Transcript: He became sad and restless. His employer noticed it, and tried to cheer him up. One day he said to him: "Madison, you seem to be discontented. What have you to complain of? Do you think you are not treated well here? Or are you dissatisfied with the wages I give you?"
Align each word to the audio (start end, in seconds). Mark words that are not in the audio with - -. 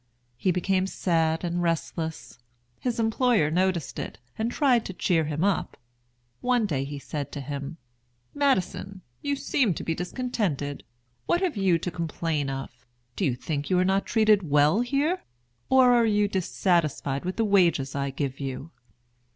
He 0.35 0.49
became 0.51 0.87
sad 0.87 1.43
and 1.43 1.61
restless. 1.61 2.39
His 2.79 2.99
employer 2.99 3.51
noticed 3.51 3.99
it, 3.99 4.17
and 4.35 4.51
tried 4.51 4.83
to 4.85 4.93
cheer 4.95 5.25
him 5.25 5.43
up. 5.43 5.77
One 6.39 6.65
day 6.65 6.85
he 6.85 6.97
said 6.97 7.31
to 7.33 7.39
him: 7.39 7.77
"Madison, 8.33 9.01
you 9.21 9.35
seem 9.35 9.75
to 9.75 9.83
be 9.83 9.93
discontented. 9.93 10.83
What 11.27 11.41
have 11.41 11.55
you 11.55 11.77
to 11.77 11.91
complain 11.91 12.49
of? 12.49 12.71
Do 13.15 13.25
you 13.25 13.35
think 13.35 13.69
you 13.69 13.77
are 13.77 13.85
not 13.85 14.07
treated 14.07 14.49
well 14.49 14.79
here? 14.81 15.21
Or 15.69 15.93
are 15.93 16.07
you 16.07 16.27
dissatisfied 16.27 17.23
with 17.23 17.35
the 17.35 17.45
wages 17.45 17.93
I 17.93 18.09
give 18.09 18.39
you?" 18.39 18.71